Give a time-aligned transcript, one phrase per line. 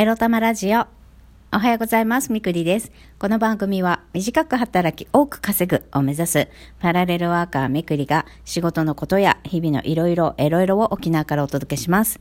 [0.00, 0.86] エロ玉ラジオ。
[1.52, 2.32] おはようございます。
[2.32, 2.90] みくりです。
[3.18, 12.18] この番組は短く働き多く稼ぐを目指すパラレルワーカーみくりが仕事のことや日々のいろいろエロいろを沖縄からお届けします。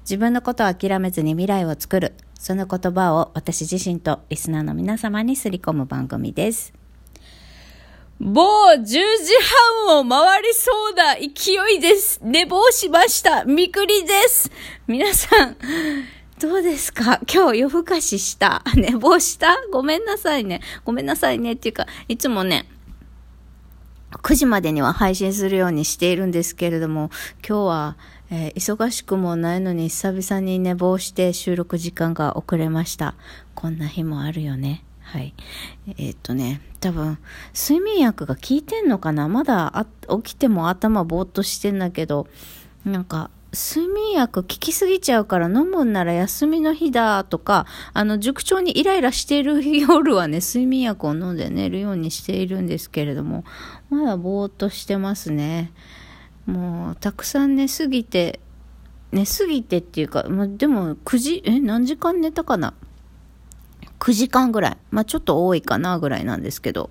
[0.00, 2.14] 自分のことを諦めずに未来を作る。
[2.40, 6.72] その言葉を私自身とリスナーの皆様にすり込む番組です。
[8.18, 8.42] 某
[8.72, 8.96] 10時
[9.86, 12.18] 半を回りそうな勢いです。
[12.24, 13.44] 寝坊しました。
[13.44, 14.50] みくりです。
[14.88, 15.56] 皆さん、
[16.42, 17.20] どうですか？
[17.32, 18.64] 今日夜更かしした？
[18.74, 19.56] 寝坊した？
[19.72, 20.60] ごめんなさいね。
[20.84, 21.52] ごめんなさいね。
[21.52, 22.66] っていうか、いつもね、
[24.10, 27.10] 9時までには配信するようにしているんですけれども、
[27.48, 27.96] 今日は、
[28.30, 33.14] えー、忙しくもないのに久々に寝坊して収録時間が遅れました。
[33.54, 34.82] こんな日もあるよね。
[35.02, 35.34] はい。
[35.86, 37.18] えー、っとね、多分、
[37.54, 39.28] 睡眠薬が効いてんのかな？
[39.28, 39.86] まだ
[40.24, 42.26] 起きても頭ぼーっとしてんだけど、
[42.84, 53.44] なんか、睡眠薬効きすぎちゃうから飲むんなら休みの日だとか、あの、塾長にイライラしている夜はね、 睡眠薬を飲んで寝るようにしているんですけれども、
[53.90, 55.70] まだぼーっとしてますね。
[56.46, 58.40] もう、たくさん寝すぎて、
[59.12, 62.72] 寝すぎてっていうか、ま、でも9時、え、何時間寝たかな
[63.98, 64.76] ?9 時間ぐらい。
[64.90, 66.88] まあ、ちょっと多いかなぐらいなんですけど。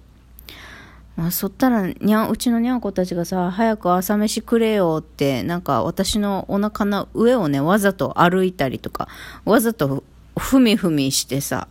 [1.21, 9.07] まあ、そったらにゃうちのにゃんこたちがさ早く朝飯くれよってなんか私のお腹の上をねわざと歩いたりとか
[9.45, 10.03] わざと
[10.35, 11.67] ふみふみしてさ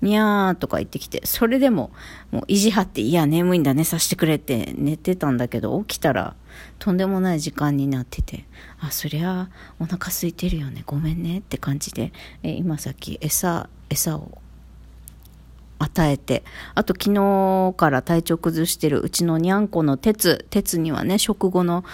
[0.00, 1.92] にゃーとか言ってきてそれでも
[2.30, 6.34] もう意地張っていや眠いんだねさしてくれって寝てたんだけど起きたら
[6.78, 8.46] とんでもない時間になってて
[8.80, 12.10] あそりゃお腹空いてるよねごめんねって感じで
[12.42, 14.38] え今さっき餌餌を
[15.78, 16.44] 与えて、
[16.74, 21.84] あと昨日から体調崩してるうちのにゃんこの鉄、鉄にはね、食後の、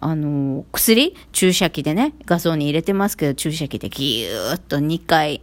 [0.00, 5.42] あの、薬注射器でね、画像に入れてますけど、注射器でギューッと2回、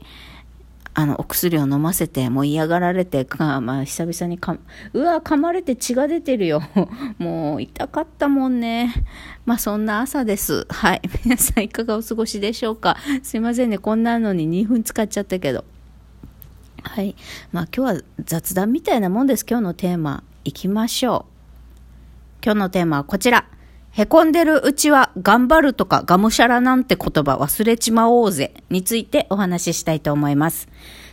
[0.96, 4.58] あの、お薬を飲ませて、もう嫌がられて、か、まあ、久々にか、
[4.94, 6.62] うわ、噛まれて血が出てるよ。
[7.18, 8.94] もう、痛かったもんね。
[9.46, 10.68] まあ、そんな朝です。
[10.70, 11.02] はい。
[11.26, 12.98] 皆さんいかがお過ごしでしょうか。
[13.24, 13.80] すいませんね。
[13.80, 15.66] こんなのに2分使っちゃったけど。
[16.94, 17.16] はい。
[17.52, 19.44] まあ今日は雑談みたいなもんです。
[19.50, 22.46] 今日のテーマ、いきましょう。
[22.46, 23.48] 今日のテーマはこちら。
[23.90, 30.68] へこんでるうちは頑張るとかがむしゃらなんて言葉忘れちまおうぜについてお話ししたいと思います。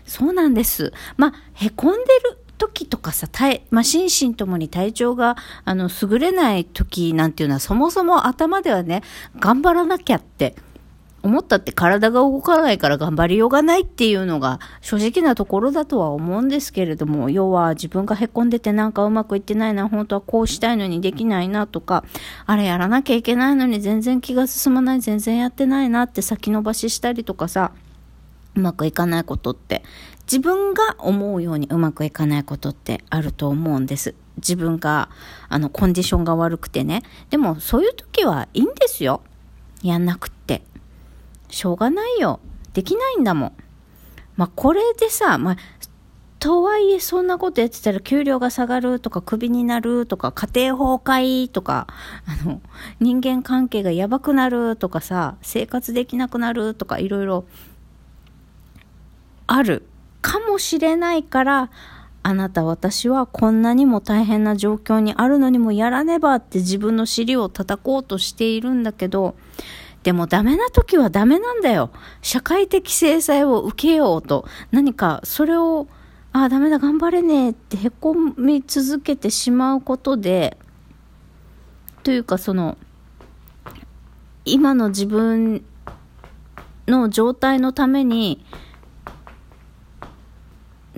[0.05, 0.93] そうなんです。
[1.17, 9.03] まあ、へこんでる時とかさ、体、まあ、心身ともに体調が、あの、優れない時なんていうのは、そもそも頭ではね、
[9.39, 10.57] 頑張らなきゃって
[11.23, 22.05] 思ったって体が動かないから頑張りようがないっていうのが正直なところだとは思うんですけれども、要は自分が凹んでてなんかうまくいってないな、本当はこうしたいのにできないなとか、
[22.47, 27.73] あれやらなきゃいけないのに全然気が進まない、全然やってないなって先延ばししたりとかさ、
[28.57, 29.83] うまくいかないことって、
[30.23, 34.15] 自分が思うようにうまくいかないことってあると思うんです。
[34.37, 35.11] 自分が、
[35.49, 37.03] あの、コンディションが悪くてね。
[37.31, 39.23] でも、そういう時はいいんですよ。
[39.83, 40.63] やんなくって。
[41.51, 42.41] しょうがないよ。
[42.73, 43.53] できないんだもん。
[44.37, 45.57] まあ、これでさ、まあ、
[46.41, 51.87] とはいえそんなことやってたら給料が下がるとかクビになるとか家庭崩壊とか
[52.25, 52.63] あの
[52.99, 57.45] 人間関係がやばくなるとかさ生活できなくなるとかいろいろ
[59.47, 59.87] ある
[60.23, 61.71] かもしれないから
[62.23, 69.35] あなた私はこんなにも大変な状況にあるのにもやらねばって自分の尻を叩こうとしているんだけど
[70.03, 71.91] でもダメな時はダメなんだよ。
[72.23, 74.47] 社会的制裁を受けようと。
[74.71, 75.89] 何かそれを、
[76.33, 80.57] ああ、ダメだ、頑張れねえって凹み続けてしまうことで、
[82.03, 82.79] というかその、
[84.47, 85.63] 今の自分
[86.87, 88.43] の状態のために、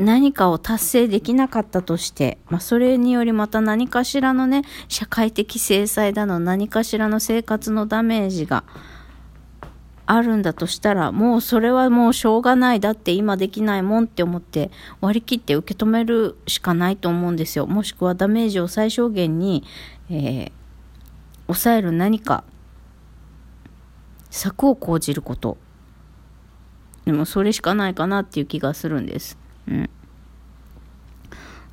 [0.03, 8.65] 何かを達成できなかったとして、まあ、それによりまた何かしらのね、社会的制裁だの、何かしらの生活のダメージが
[10.07, 12.81] あるんだとしたら、もうそれはもうしょうがない。
[12.81, 17.67] だって今できないもんって思って割り切って受け止めるしかないと思うんですよ。
[17.67, 19.65] もしくはダメージを最小限に、
[20.11, 20.53] えー、
[21.47, 22.45] 抑える何か、
[24.31, 25.57] 策を講じること。
[27.05, 29.42] でもそれしかないかなっていう気がするんです。
[29.69, 29.91] うん。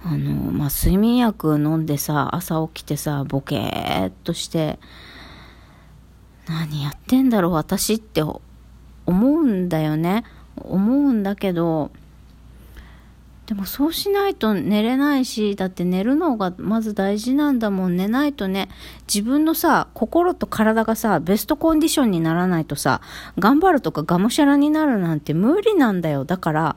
[0.04, 4.80] あの、まあ、睡眠薬飲んでさ、朝起きてさ、ボケーっとして、
[6.48, 8.42] 何やってんだろう、私って思
[9.06, 10.24] うんだよね。
[10.56, 11.92] 思うんだけど、
[13.50, 17.98] でもそうしないと寝れないし、だって寝るのがまず大事なんだもん。
[17.98, 18.70] 寝ないとね、
[19.12, 23.02] 自分のさ、心と体がさ、ベストコンディションにならないとさ、
[23.40, 26.26] 頑張るとかがむしゃらになるなんて無理なんだよ。
[26.26, 26.76] だから、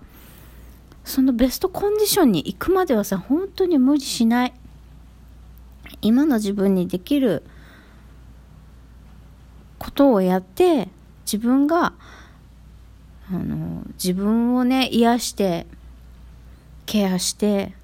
[1.05, 4.53] そのベストコンディションに行くまではさ、本当に無理しない。
[6.01, 7.43] 今の自分にできる
[9.79, 10.89] ことをやって、
[11.25, 11.93] 自分が、
[13.31, 15.67] あの、自分をね、癒して、
[16.87, 17.75] ケアして、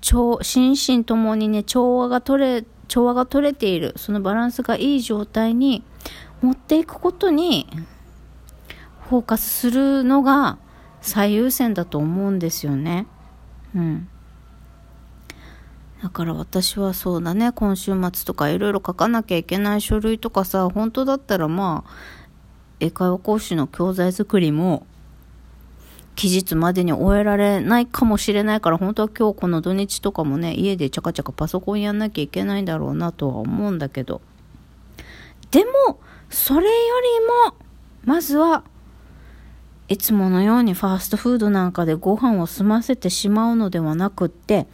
[0.00, 5.84] 心身ともにね、調和が取れ、調和が取れている、そのバランスがいい状態に
[6.40, 7.68] 持っていくことに、
[9.08, 10.58] フォーカスするのが
[11.02, 13.06] 最優先だと思うんですよね。
[13.74, 14.08] うん。
[16.02, 21.90] だから私はそうだね、今週末とかいろいろ書かなきゃいけない書類とかさ、本当だったらまあ、
[22.80, 24.84] 英会話講師の教材作りも
[26.16, 34.20] 期日までに終えられないかもしれないから、本当は今日この土日とかもね、家でちゃかちゃかパソコンやんなきゃいけないんだろうなとは思うんだけど。
[35.50, 36.00] でも、
[36.30, 36.72] それよ
[37.46, 37.56] りも、
[38.04, 38.64] まずは、
[39.92, 44.66] いつものようにファーストフードなんかでご飯を済ませてしまうのではなくって、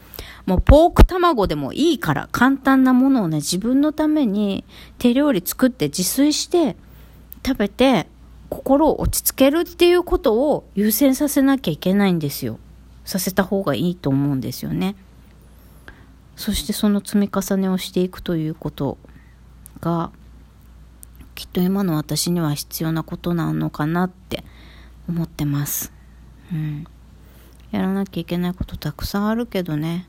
[0.47, 4.65] もうポーク卵でもいいから簡単なものをね、自分のために
[4.99, 6.77] 手料理作って自炊して
[7.45, 8.07] 食べて
[8.49, 12.61] 心を落ち着けるっていうことを優先させなきゃいけないんですよ。
[13.05, 14.95] させた方がいいと思うんですよね。
[16.37, 18.99] そしてその積み重ねをしていくということ
[19.81, 20.13] が
[21.35, 24.45] きっと今の私には必要なことなのかなって
[25.09, 25.93] 思ってます。
[26.53, 26.87] うん。
[27.71, 30.09] やらなきゃいけないことたくさんあるけどね。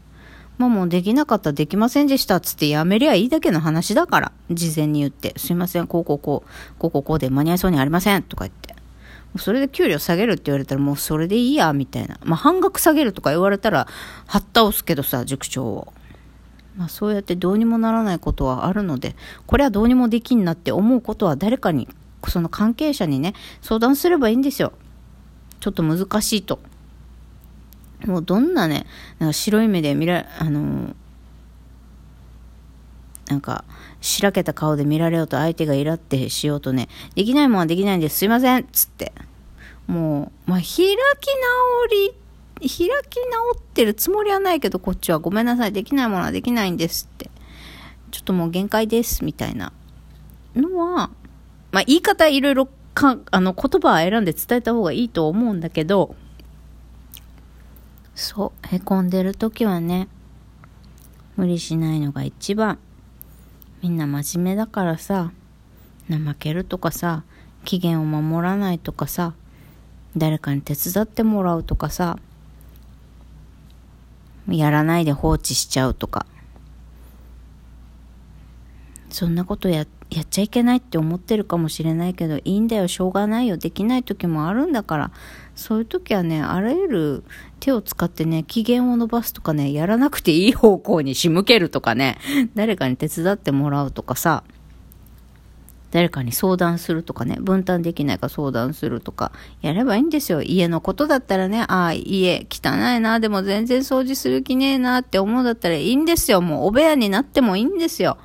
[0.57, 4.31] まあもうできなかったできませんでしたっつってやめりゃいいだけの話だから。
[4.51, 5.33] 事前に言って。
[5.37, 8.73] すいません、こうこうこう、こうこうこうで間に合いそうにありませんとか言って。
[8.73, 12.19] もうそれで給料下げるって言われたらもうそれでいいや、みたいな。
[12.23, 13.87] まあ半額下げるとか言われたら、
[14.27, 15.93] はった押すけどさ、塾長を。
[16.75, 19.15] まあそうやってどうにもならないことはあるので、
[19.47, 21.87] これはどうにもできんなって思うことは誰かに、
[22.27, 24.73] その関係者にね、相談すればいいんですよ。
[25.59, 26.59] ちょっと難しいと。
[28.05, 28.85] もうどんなね、
[29.19, 30.93] なんか白い目で見ら、あのー、
[33.29, 33.65] なんか、
[34.01, 39.11] しらけた顔で見られようと相手がイラってしようとね、できないもんはできないんです、すいませんつって。
[39.87, 40.95] もう、まあ、開き直
[41.91, 42.13] り、
[42.61, 42.69] 開
[43.09, 47.29] き直ってるつもりはないけど、こっちはごめんなさい、できないものはできないんですって。
[48.11, 49.73] ちょっともう限界です、みたいな
[50.55, 51.09] のは、
[51.71, 56.15] まあ、言い方いろいろか、あの、言葉を選んで伝えた方がいいと思うんだけど、
[58.15, 60.07] そう、へこんでる時はね、
[61.37, 62.77] 無理しないのが一番。
[63.81, 65.31] みんな真面目だからさ、
[66.09, 67.23] 怠けるとかさ、
[67.63, 69.33] 期限を守らないとかさ、
[70.17, 72.19] 誰かに手伝ってもらうとかさ、
[74.49, 76.25] やらないで放置しちゃうとか、
[79.09, 85.11] そんなことや、やっちゃいけないって思ってるかもしれないけど、いいんだよ、しょうがないよ、できない時もあるんだから、
[85.55, 87.23] そういう時はね、あらゆる
[87.59, 92.17] 手を使ってね、機嫌を伸ばすとかね、やらなくていい方向に仕向けるとかね、
[92.55, 94.43] 誰かに手伝ってもらうとかさ、
[95.91, 100.41] 誰かに相談するとかね、分担できないか相談するとか、やればいいんですよ。
[100.43, 106.41] 家のことだったらね、ああ、家汚いな、でも全然掃除する気ねえなって思うだったらいいんですよ。
[106.41, 108.17] もうお部屋になってもいいんですよ。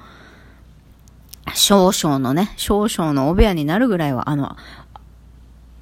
[1.53, 4.57] 少々のね、少々のお部屋になるぐらいは、あの、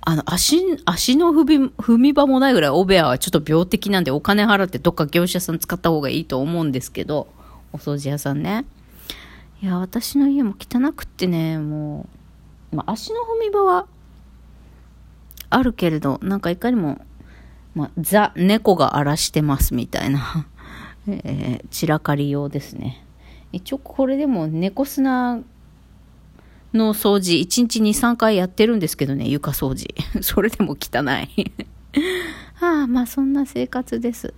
[0.04, 7.28] あの、足、足の踏み、踏み場もないぐらいオベアはちょっと病的なんでお金払ってどっか業者さん使った方がいいと思うんですけど、
[7.72, 8.64] お掃除屋さんね。
[9.62, 12.08] いや、私の家も汚くってね、も
[12.72, 13.86] う、まあ、足の踏み場は
[15.50, 17.00] あるけれど、なんかいかにも、
[17.74, 20.46] まあ、ザ、猫が荒らしてますみたいな、
[21.06, 23.04] えー、散らかり用ですね。
[23.52, 25.38] 一応これでも猫砂
[26.74, 29.88] の掃除、1日2、3回やってるんですけどね、床掃除。
[30.22, 31.02] それでも汚
[31.36, 31.52] い。
[32.54, 34.32] はあ、まあそんな生活です。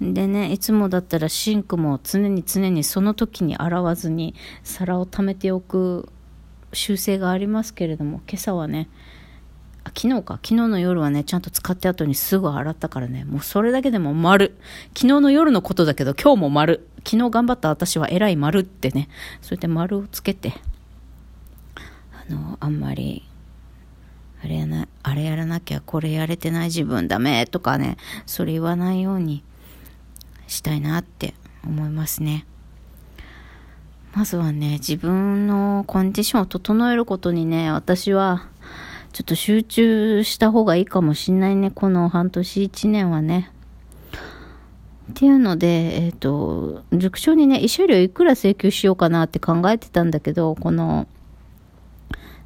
[0.00, 6.08] でね、いつもだったらシンクも常に常にその時に洗わずに皿を溜めておく
[6.72, 8.88] 習性がありますけれども、今朝はね、
[9.84, 14.56] あ昨日か、昨日の夜はね、ちゃんと使って後にすぐ洗ったからね、もうそれだけでも丸。
[14.88, 16.88] 昨日の夜のことだけど今日も丸。
[17.06, 19.08] 昨日頑張った私は偉い丸ってね、
[19.42, 20.54] そうやって丸をつけて、
[22.28, 23.24] あの、あんまり、
[24.42, 29.42] あれやな、あれやらなきゃこれやれてない自分ダメとかね、それ言わないように
[30.46, 32.46] したいなって思いますね。
[34.14, 38.46] まずはね、自分のコンディションを整えることにね、私は
[39.12, 41.70] ちょっと集中した方がいいかもしんないね。
[41.70, 43.50] この半年一年はね。
[45.10, 51.06] っていうので、えっ、ー、と、塾長にね、慰謝料いくら請求しようかなって考えてたんだけど、この、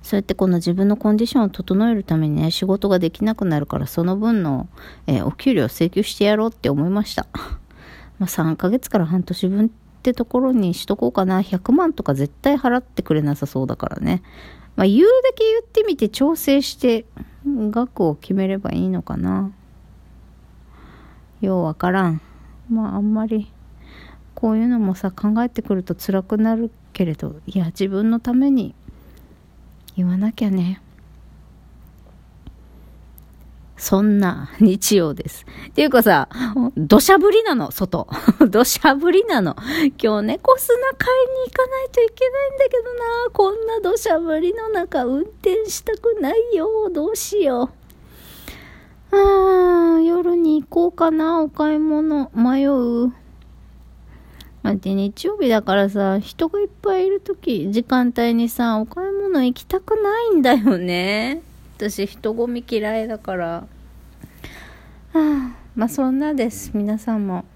[0.09, 4.67] そうやってこの自分のコンディションを整えるためにね、仕事ができなくなるから、その分の、
[5.07, 7.27] えー、お給料請求してやろうって思いました。
[8.19, 9.69] まあ、3ヶ月から半年分っ
[10.03, 11.43] てところにしとこうかな。
[11.43, 14.23] 100万とか絶対払ってくれなさそうだからね。
[14.77, 17.05] まあ、言うだけ言ってみて調整して
[17.47, 19.53] 額を決めればいいのかな。
[21.43, 22.23] ようわからん。
[22.71, 23.53] まあ、あんまり、
[24.35, 28.75] こういうのもさ、考えてくると辛くなるけれど、いや、自分のために
[29.99, 30.81] 言わなきゃね。
[33.76, 35.45] そんな日曜です。
[35.71, 36.28] っていうかさ、
[36.76, 38.07] 土砂降りなの、外。
[38.49, 39.57] 土砂降りなの。
[40.00, 43.31] 今日ね、コスナ買いに行かないといけないんだけどな。
[43.33, 46.90] こんな土砂降りの中運転したくないよ。
[46.90, 47.71] どうしよ
[49.11, 49.17] う。
[49.17, 52.31] あー、夜に行こうかな、お買い物。
[52.37, 53.12] 迷う。
[54.69, 61.41] だって日曜日だからさ、人がいっぱいいる時、時間帯にさ、お買い物行きたくないんだよね。
[61.79, 63.47] 私人混み嫌いだから。
[63.47, 63.67] は
[65.15, 66.73] あまあそんなです。
[66.75, 67.47] 皆さんも。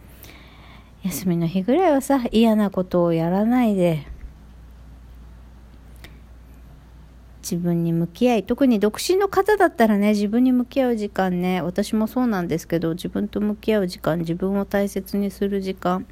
[1.03, 4.07] 休みの日ぐらいはさ嫌なことをやらないで。
[7.43, 11.61] 自分に向き合い特に独身の方だったらね自分に向き合う時間ね。
[11.61, 16.07] 私もそうなんですけど自分と向き合う時間自分を大切にする時間。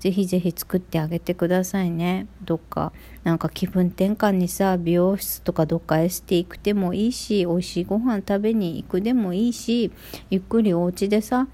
[0.00, 2.26] ぜひぜひ作ってあげてくださいね。
[2.44, 2.92] どっか、
[3.24, 9.90] なんか気分転換にさ、美容室とかどっかエステ行くでもいいし、美味しいご飯食べに行くでもいいし、
[10.30, 11.48] ゆっくりお家でさ、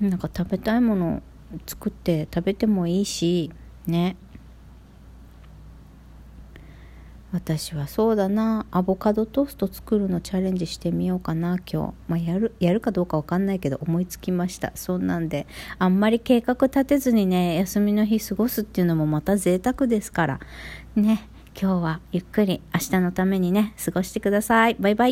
[0.00, 1.22] なんか食べたいもの
[1.66, 3.50] 作って食べてもいいし、
[3.86, 4.16] ね。
[7.32, 8.66] 私はそうだな。
[8.72, 11.58] アボカドトースト作るのチャレンジしてみようかな。
[11.58, 14.72] 今日、まあ、やるやるかどうか分かんないけど思いつきました。
[14.74, 15.46] そんなんで
[15.78, 20.40] あんまり計画立てずにね休みの日過ごすっていうのもまた贅沢ですから。
[20.96, 21.28] ね。
[21.60, 24.76] 今日はゆっくり明日のためにね過ごしてください。
[24.80, 25.08] バイバイ。